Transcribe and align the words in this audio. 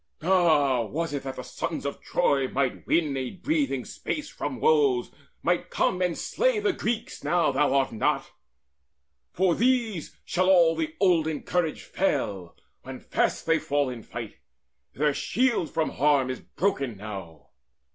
All, 0.23 0.87
was 0.89 1.13
it 1.13 1.21
that 1.21 1.35
the 1.35 1.43
sons 1.43 1.85
Of 1.85 2.01
Troy 2.01 2.47
might 2.47 2.87
win 2.87 3.15
a 3.15 3.29
breathing 3.29 3.85
space 3.85 4.27
from 4.29 4.59
woes, 4.59 5.11
Might 5.43 5.69
come 5.69 6.01
and 6.01 6.17
slay 6.17 6.57
the 6.59 6.73
Greeks, 6.73 7.23
now 7.23 7.51
thou 7.51 7.75
art 7.75 7.91
not? 7.91 8.31
From 9.31 9.59
these 9.59 10.17
shall 10.25 10.49
all 10.49 10.75
the 10.75 10.95
olden 10.99 11.43
courage 11.43 11.83
fail 11.83 12.55
When 12.81 12.99
fast 12.99 13.45
they 13.45 13.59
fall 13.59 13.91
in 13.91 14.01
fight. 14.01 14.37
Their 14.95 15.13
shield 15.13 15.69
from 15.69 15.91
harm 15.91 16.31
Is 16.31 16.39
broken 16.39 16.97
now! 16.97 17.49